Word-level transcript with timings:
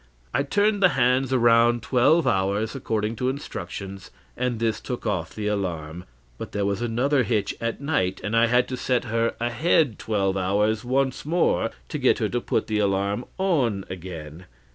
I 0.33 0.41
turned 0.41 0.81
the 0.81 0.97
hands 0.97 1.31
around 1.31 1.83
twelve 1.83 2.25
hours, 2.25 2.73
according 2.75 3.17
to 3.17 3.29
instructions, 3.29 4.09
and 4.35 4.57
this 4.57 4.79
took 4.79 5.05
off 5.05 5.35
the 5.35 5.45
alarm; 5.45 6.05
but 6.39 6.53
there 6.53 6.65
was 6.65 6.81
another 6.81 7.21
hitch 7.21 7.55
at 7.61 7.79
night, 7.79 8.19
and 8.23 8.35
I 8.35 8.47
had 8.47 8.67
to 8.69 8.77
set 8.77 9.03
her 9.03 9.35
ahead 9.39 9.99
twelve 9.99 10.37
hours 10.37 10.83
once 10.83 11.23
more 11.23 11.69
to 11.89 11.99
get 11.99 12.17
her 12.17 12.29
to 12.29 12.41
put 12.41 12.65
the 12.65 12.79
alarm 12.79 13.25
on 13.37 13.85
again. 13.91 14.45